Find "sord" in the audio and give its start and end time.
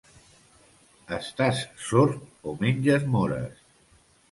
1.89-2.25